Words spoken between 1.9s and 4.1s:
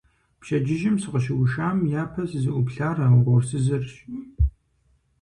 япэ сызыӀуплъар а угъурсызырщ.